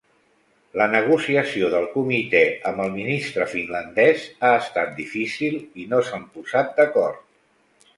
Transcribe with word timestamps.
La 0.79 0.87
negociació 0.93 1.69
del 1.73 1.85
Comité 1.91 2.41
amb 2.71 2.85
el 2.87 2.91
ministre 2.97 3.49
finlandés 3.53 4.27
ha 4.51 4.55
estat 4.65 4.93
difícil 5.05 5.63
i 5.85 5.89
no 5.95 6.05
s'han 6.11 6.31
posat 6.39 6.79
d'acord. 6.83 7.27